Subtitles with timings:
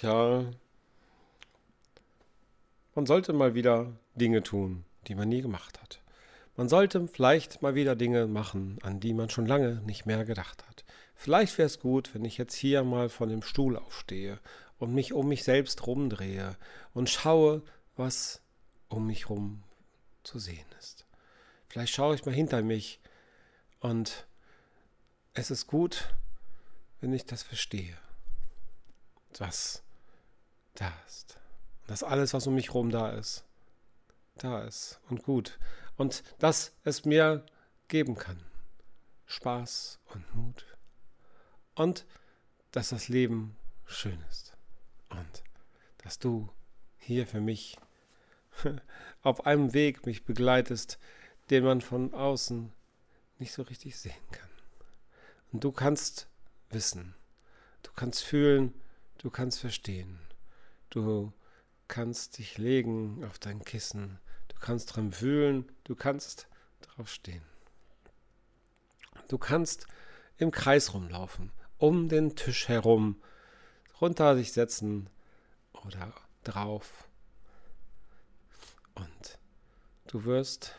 [0.00, 0.46] Tja,
[2.94, 6.00] man sollte mal wieder Dinge tun, die man nie gemacht hat.
[6.56, 10.66] Man sollte vielleicht mal wieder Dinge machen, an die man schon lange nicht mehr gedacht
[10.66, 10.86] hat.
[11.14, 14.40] Vielleicht wäre es gut, wenn ich jetzt hier mal von dem Stuhl aufstehe
[14.78, 16.56] und mich um mich selbst rumdrehe
[16.94, 17.62] und schaue,
[17.94, 18.40] was
[18.88, 19.64] um mich rum
[20.22, 21.04] zu sehen ist.
[21.68, 23.00] Vielleicht schaue ich mal hinter mich
[23.80, 24.26] und
[25.34, 26.14] es ist gut,
[27.02, 27.98] wenn ich das verstehe
[29.38, 29.82] was
[30.74, 31.38] da ist.
[31.86, 33.44] Dass alles, was um mich herum da ist,
[34.36, 35.58] da ist und gut.
[35.96, 37.44] Und dass es mir
[37.88, 38.40] geben kann.
[39.26, 40.64] Spaß und Mut.
[41.74, 42.06] Und
[42.72, 43.56] dass das Leben
[43.86, 44.54] schön ist.
[45.08, 45.44] Und
[45.98, 46.48] dass du
[46.96, 47.76] hier für mich
[49.22, 50.98] auf einem Weg mich begleitest,
[51.50, 52.72] den man von außen
[53.38, 54.48] nicht so richtig sehen kann.
[55.52, 56.28] Und du kannst
[56.70, 57.14] wissen,
[57.82, 58.74] du kannst fühlen,
[59.22, 60.18] Du kannst verstehen.
[60.90, 61.32] Du
[61.88, 64.18] kannst dich legen auf dein Kissen.
[64.48, 65.70] Du kannst dran wühlen.
[65.84, 66.48] Du kannst
[66.80, 67.42] drauf stehen.
[69.28, 69.86] Du kannst
[70.38, 73.22] im Kreis rumlaufen, um den Tisch herum,
[74.00, 75.08] runter sich setzen
[75.72, 77.08] oder drauf.
[78.94, 79.38] Und
[80.08, 80.74] du wirst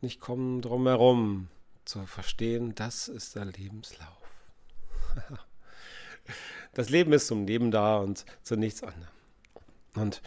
[0.00, 1.48] nicht kommen drum herum
[1.84, 4.28] zu verstehen, das ist der Lebenslauf.
[6.74, 9.12] das Leben ist zum Leben da und zu nichts anderem.
[9.94, 10.22] Und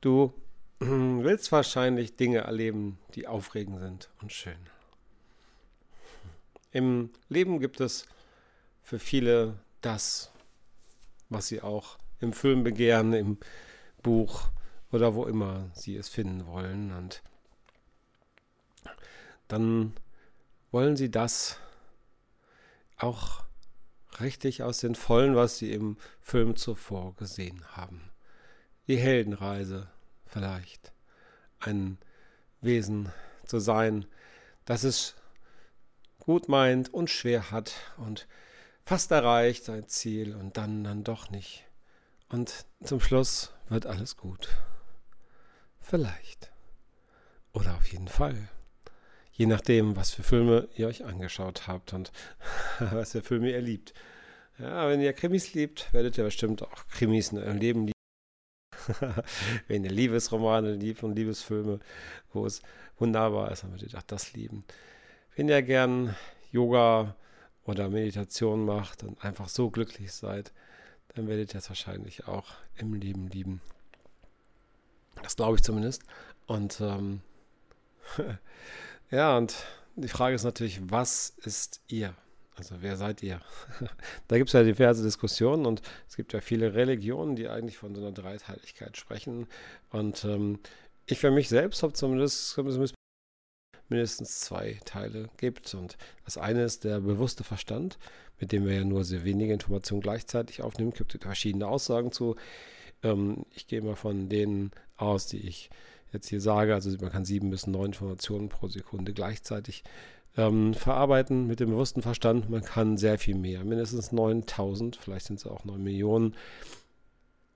[0.00, 0.32] du
[0.78, 4.58] willst wahrscheinlich Dinge erleben, die aufregend sind und schön.
[6.70, 8.04] Im Leben gibt es
[8.82, 10.30] für viele das,
[11.28, 13.38] was sie auch im Film begehren, im
[14.02, 14.48] Buch
[14.92, 16.92] oder wo immer sie es finden wollen.
[16.92, 17.22] Und
[19.48, 19.94] dann
[20.70, 21.58] wollen sie das
[22.98, 23.44] auch
[24.20, 28.10] richtig aus den Vollen, was sie im Film zuvor gesehen haben.
[28.86, 29.88] Die Heldenreise
[30.26, 30.92] vielleicht.
[31.58, 31.98] Ein
[32.60, 33.12] Wesen
[33.44, 34.06] zu sein,
[34.64, 35.14] das es
[36.18, 38.28] gut meint und schwer hat und
[38.84, 41.64] fast erreicht sein Ziel und dann dann doch nicht.
[42.28, 44.48] Und zum Schluss wird alles gut.
[45.80, 46.52] Vielleicht.
[47.52, 48.48] Oder auf jeden Fall.
[49.38, 52.10] Je nachdem, was für Filme ihr euch angeschaut habt und
[52.80, 53.94] was für Filme ihr liebt.
[54.58, 57.92] Ja, wenn ihr Krimis liebt, werdet ihr bestimmt auch Krimis in eurem Leben lieben.
[59.68, 61.78] wenn ihr Liebesromane liebt und Liebesfilme,
[62.32, 62.62] wo es
[62.98, 64.64] wunderbar ist, dann werdet ihr auch das lieben.
[65.36, 66.16] Wenn ihr gern
[66.50, 67.14] Yoga
[67.64, 70.52] oder Meditation macht und einfach so glücklich seid,
[71.14, 73.60] dann werdet ihr es wahrscheinlich auch im Leben lieben.
[75.22, 76.02] Das glaube ich zumindest.
[76.46, 77.20] Und ähm,
[79.10, 79.54] Ja, und
[79.96, 82.14] die Frage ist natürlich, was ist ihr?
[82.56, 83.40] Also wer seid ihr?
[84.28, 87.94] da gibt es ja diverse Diskussionen und es gibt ja viele Religionen, die eigentlich von
[87.94, 89.46] so einer Dreiteiligkeit sprechen.
[89.90, 90.58] Und ähm,
[91.06, 92.58] ich für mich selbst habe zumindest
[93.88, 95.72] mindestens zwei Teile gibt.
[95.74, 97.98] Und das eine ist der bewusste Verstand,
[98.38, 100.92] mit dem wir ja nur sehr wenige Informationen gleichzeitig aufnehmen.
[100.92, 102.36] Es gibt verschiedene Aussagen zu.
[103.02, 105.70] Ähm, ich gehe mal von denen aus, die ich
[106.12, 106.74] jetzt hier sage.
[106.74, 109.84] Also man kann sieben bis neun Informationen pro Sekunde gleichzeitig
[110.36, 112.48] ähm, verarbeiten mit dem bewussten Verstand.
[112.48, 116.34] Man kann sehr viel mehr, mindestens 9000, vielleicht sind es auch 9 Millionen,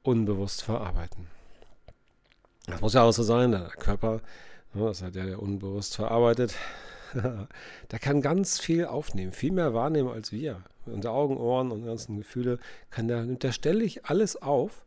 [0.02, 1.28] unbewusst verarbeiten.
[2.66, 4.20] Das muss ja auch so sein, der Körper,
[4.74, 6.56] ne, das hat ja der unbewusst verarbeitet,
[7.14, 10.62] der kann ganz viel aufnehmen, viel mehr wahrnehmen als wir.
[10.86, 12.58] Unsere Augen, Ohren und ganzen Gefühle
[12.90, 14.84] kann der, nimmt der ständig alles auf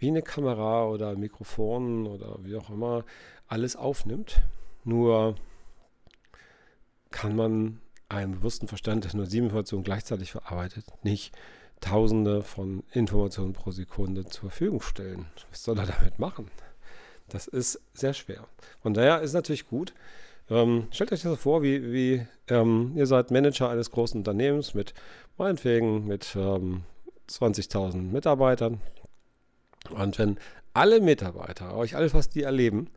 [0.00, 3.04] wie eine Kamera oder Mikrofon oder wie auch immer
[3.46, 4.42] alles aufnimmt.
[4.84, 5.36] Nur
[7.10, 11.32] kann man einem bewussten Verstand, der nur sieben Informationen gleichzeitig verarbeitet, nicht
[11.80, 15.26] Tausende von Informationen pro Sekunde zur Verfügung stellen.
[15.48, 16.50] Was soll er damit machen?
[17.28, 18.46] Das ist sehr schwer.
[18.82, 19.94] Von daher ist es natürlich gut.
[20.50, 24.92] Ähm, stellt euch das vor, wie, wie ähm, ihr seid Manager eines großen Unternehmens mit
[25.38, 26.82] meinetwegen mit ähm,
[27.30, 28.80] 20.000 Mitarbeitern
[29.92, 30.38] und wenn
[30.74, 32.88] alle Mitarbeiter, euch alles, was die erleben,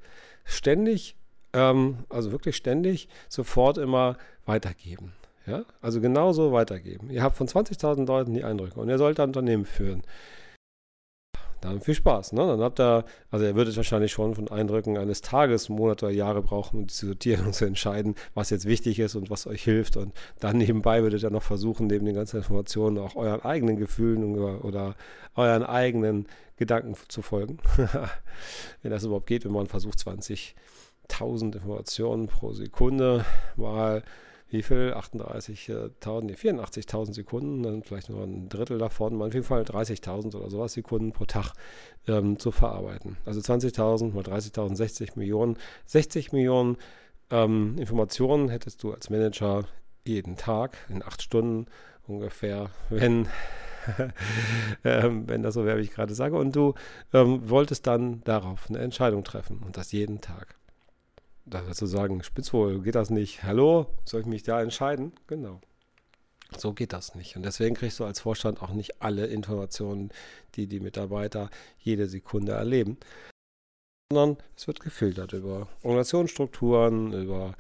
[0.46, 1.16] ständig,
[1.54, 5.14] ähm, also wirklich ständig, sofort immer weitergeben.
[5.46, 5.64] Ja?
[5.82, 7.10] Also genauso weitergeben.
[7.10, 10.04] Ihr habt von 20.000 Leuten die Eindrücke und ihr sollt ein Unternehmen führen.
[11.64, 12.34] Dann viel Spaß.
[12.34, 12.46] Ne?
[12.46, 16.42] Dann habt ihr, also ihr würdet wahrscheinlich schon von Eindrücken eines Tages, Monate oder Jahre
[16.42, 19.96] brauchen, um zu sortieren und zu entscheiden, was jetzt wichtig ist und was euch hilft.
[19.96, 24.36] Und dann nebenbei würdet ihr noch versuchen, neben den ganzen Informationen auch euren eigenen Gefühlen
[24.36, 24.96] oder, oder
[25.36, 26.28] euren eigenen
[26.58, 27.60] Gedanken zu folgen.
[28.82, 33.24] wenn das überhaupt geht, wenn man versucht, 20.000 Informationen pro Sekunde
[33.56, 34.04] mal
[34.54, 34.94] wie viel?
[34.94, 40.50] 38.000, nee, 84.000 Sekunden, dann vielleicht nur ein Drittel davon, auf jeden Fall 30.000 oder
[40.50, 41.54] sowas Sekunden pro Tag
[42.08, 43.18] ähm, zu verarbeiten.
[43.26, 45.58] Also 20.000 mal 30.000, 60 Millionen.
[45.88, 46.78] 60 Millionen
[47.32, 49.66] ähm, Informationen hättest du als Manager
[50.06, 51.66] jeden Tag in acht Stunden
[52.06, 53.28] ungefähr, wenn,
[54.84, 56.38] ähm, wenn das so wäre, wie ich gerade sage.
[56.38, 56.76] Und du
[57.12, 60.56] ähm, wolltest dann darauf eine Entscheidung treffen und das jeden Tag.
[61.46, 63.44] Da du sagen, Spitzwohl, geht das nicht?
[63.44, 65.12] Hallo, soll ich mich da entscheiden?
[65.28, 65.60] Genau.
[66.58, 67.36] So geht das nicht.
[67.36, 70.12] Und deswegen kriegst du als Vorstand auch nicht alle Informationen,
[70.56, 71.50] die die Mitarbeiter
[71.80, 72.98] jede Sekunde erleben,
[74.12, 77.56] sondern es wird gefiltert über Organisationsstrukturen, über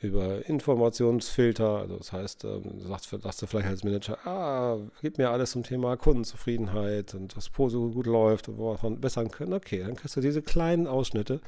[0.00, 1.78] über Informationsfilter.
[1.78, 5.62] Also das heißt, ähm, sagst, sagst du vielleicht als Manager, ah, gib mir alles zum
[5.62, 9.52] Thema Kundenzufriedenheit und was so gut läuft und wo wir verbessern können.
[9.52, 11.40] Okay, dann kriegst du diese kleinen Ausschnitte,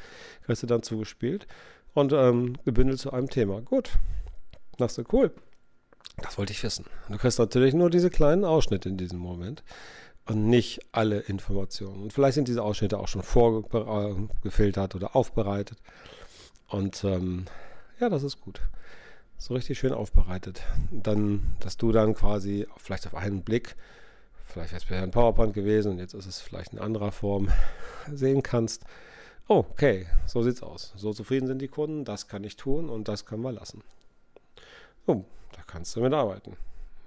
[0.45, 1.47] kriegst du dann zugespielt
[1.95, 3.63] und ähm, gebündelt zu einem Thema.
[3.63, 3.91] Gut.
[4.79, 5.33] Sagst du, cool.
[6.19, 6.85] Das wollte ich wissen.
[7.09, 9.65] Du kriegst natürlich nur diese kleinen Ausschnitte in diesem Moment
[10.27, 12.03] und nicht alle Informationen.
[12.03, 15.79] Und vielleicht sind diese Ausschnitte auch schon vorgefiltert oder aufbereitet.
[16.69, 17.47] Und ähm,
[18.03, 18.61] ja, das ist gut.
[19.39, 20.63] So richtig schön aufbereitet.
[20.91, 23.77] Dann, dass du dann quasi vielleicht auf einen Blick,
[24.45, 27.49] vielleicht wäre es ein PowerPoint gewesen und jetzt ist es vielleicht in anderer Form,
[28.13, 28.85] sehen kannst.
[29.47, 30.93] Oh, okay, so sieht's aus.
[30.97, 33.85] So zufrieden sind die Kunden, das kann ich tun und das können wir lassen.
[35.07, 36.57] Oh, da kannst du mitarbeiten.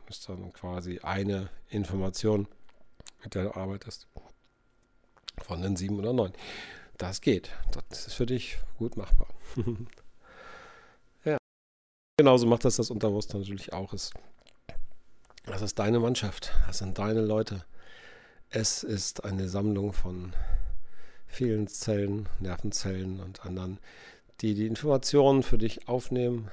[0.05, 2.47] Das ist dann quasi eine Information,
[3.21, 4.07] mit der du arbeitest.
[5.43, 6.31] Von den sieben oder neun.
[6.97, 7.51] Das geht.
[7.89, 9.27] Das ist für dich gut machbar.
[12.17, 13.93] Genauso macht das das Unterbewusstsein natürlich auch.
[15.45, 17.65] Das ist deine Mannschaft, das sind deine Leute.
[18.49, 20.33] Es ist eine Sammlung von
[21.27, 23.79] vielen Zellen, Nervenzellen und anderen,
[24.39, 26.49] die die Informationen für dich aufnehmen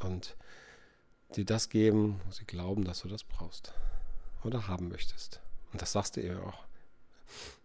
[0.00, 0.36] und
[1.36, 3.72] die das geben, wo sie glauben, dass du das brauchst
[4.44, 5.40] oder haben möchtest.
[5.72, 6.64] Und das sagst du eben auch.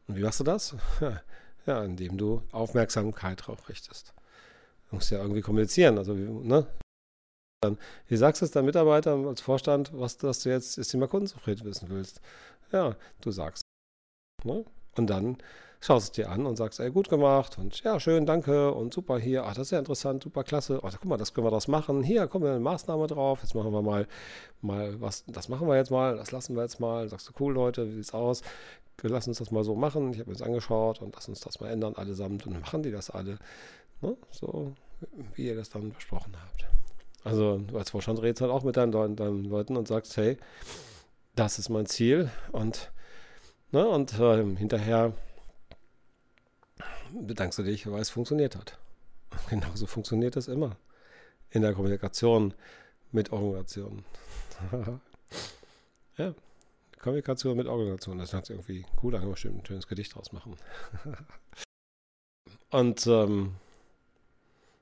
[0.08, 0.76] Und wie machst du das?
[1.66, 4.14] Ja, indem du Aufmerksamkeit drauf richtest.
[4.90, 5.98] Du musst ja irgendwie kommunizieren.
[5.98, 6.68] Also, ne?
[8.08, 11.66] Wie sagst du es deinem Mitarbeiter als Vorstand, was dass du jetzt das Thema Kundenzufriedenheit
[11.66, 12.22] wissen willst?
[12.72, 13.64] Ja, du sagst.
[14.44, 14.66] Ne?
[14.96, 15.38] Und dann
[15.84, 18.94] schaust du es dir an und sagst, ey, gut gemacht und ja, schön, danke und
[18.94, 21.52] super hier, ach, das ist ja interessant, super klasse, ach, guck mal, das können wir
[21.52, 24.08] das machen, hier, kommen wir eine Maßnahme drauf, jetzt machen wir mal,
[24.62, 27.54] mal was, das machen wir jetzt mal, das lassen wir jetzt mal, sagst du, cool,
[27.54, 28.44] Leute, wie sieht's aus?
[29.02, 31.42] Wir lassen uns das mal so machen, ich habe mir das angeschaut und lass uns
[31.42, 33.38] das mal ändern, allesamt und dann machen die das alle,
[34.02, 34.16] ne?
[34.32, 34.72] so,
[35.36, 36.66] wie ihr das dann besprochen habt.
[37.24, 40.38] Also du als Vorstand redest halt auch mit deinen, deinen, Leuten und sagst, hey,
[41.36, 42.92] das ist mein Ziel und,
[43.72, 45.14] ne, und äh, hinterher
[47.14, 48.78] bedankst du dich, weil es funktioniert hat.
[49.50, 50.76] Genauso funktioniert es immer
[51.50, 52.54] in der Kommunikation
[53.12, 54.04] mit Organisationen.
[56.18, 56.34] ja,
[57.00, 60.58] Kommunikation mit Organisationen, das hat irgendwie cool angestimmt, ein schönes Gedicht draus machen.
[62.72, 63.56] und ähm,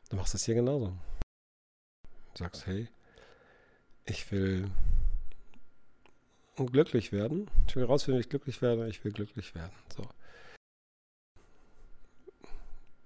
[0.10, 0.94] du machst das hier genauso
[2.38, 2.88] sagst, hey,
[4.06, 4.70] ich will
[6.56, 7.50] glücklich werden.
[7.68, 8.88] Ich will rausfinden, wie ich glücklich werde.
[8.88, 9.72] Ich will glücklich werden.
[9.96, 10.04] So.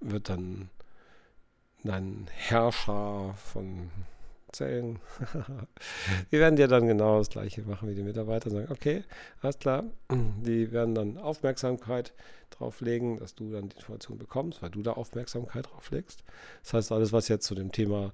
[0.02, 0.70] Wird dann
[1.84, 3.92] dein Herrscher von
[4.52, 5.00] Zellen.
[6.32, 8.50] die werden dir dann genau das gleiche machen wie die Mitarbeiter.
[8.50, 9.04] Sagen, okay,
[9.42, 9.84] alles klar.
[10.12, 12.14] Die werden dann Aufmerksamkeit
[12.52, 16.24] drauf legen, dass du dann die Information bekommst, weil du da Aufmerksamkeit drauf legst.
[16.64, 18.12] Das heißt, alles, was jetzt zu dem Thema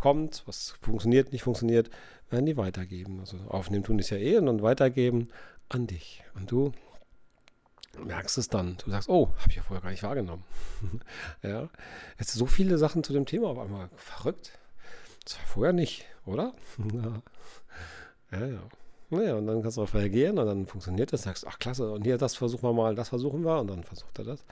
[0.00, 1.90] bekommt, was funktioniert, nicht funktioniert,
[2.30, 3.20] werden die weitergeben.
[3.20, 5.28] Also aufnehmen tun ist ja eh und dann weitergeben
[5.68, 6.24] an dich.
[6.34, 6.72] Und du
[8.02, 8.78] merkst es dann.
[8.82, 10.42] Du sagst, oh, habe ich ja vorher gar nicht wahrgenommen.
[11.42, 11.68] ja,
[12.18, 13.90] jetzt so viele Sachen zu dem Thema auf einmal.
[13.96, 14.52] Verrückt.
[15.24, 16.54] Das war vorher nicht, oder?
[18.32, 18.62] ja, ja.
[19.10, 21.24] Naja, und dann kannst du darauf reagieren und dann funktioniert das.
[21.24, 23.58] Sagst, ach klasse, und hier, das versuchen wir mal, das versuchen wir.
[23.58, 24.44] Und dann versucht er das.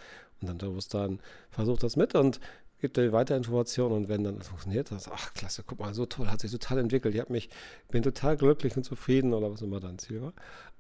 [0.42, 2.38] Und dann du dann versucht das mit und
[2.80, 6.06] gibt dir weiter Informationen und wenn dann das funktioniert, dann ach klasse, guck mal, so
[6.06, 7.14] toll, hat sich total entwickelt.
[7.14, 7.50] Ich mich,
[7.90, 10.32] bin total glücklich und zufrieden oder was immer dein Ziel war.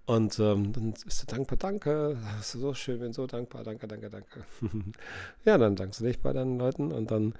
[0.06, 3.86] Und ähm, dann ist du dankbar, danke, das ist so schön, bin so dankbar, danke,
[3.86, 4.44] danke, danke.
[5.44, 7.34] ja, dann dankst du dich bei deinen Leuten und dann,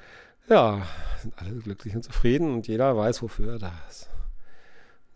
[0.51, 0.87] ja,
[1.23, 4.11] sind alle glücklich und zufrieden und jeder weiß, wofür er da ist.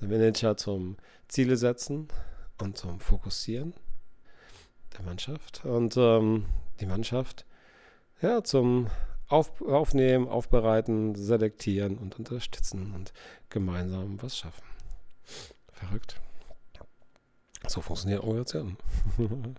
[0.01, 0.97] Der Manager zum
[1.29, 2.09] Ziele setzen
[2.59, 3.75] und zum Fokussieren
[4.97, 6.47] der Mannschaft und ähm,
[6.81, 7.45] die Mannschaft
[8.23, 8.89] ja zum
[9.33, 13.13] auf, aufnehmen, aufbereiten, selektieren und unterstützen und
[13.49, 14.63] gemeinsam was schaffen.
[15.73, 16.21] Verrückt.
[17.67, 18.77] So funktioniert Organisationen.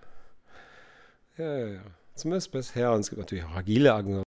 [1.37, 1.81] ja, ja, ja.
[2.13, 2.91] Zumindest bisher.
[2.91, 3.93] Und es gibt natürlich auch agile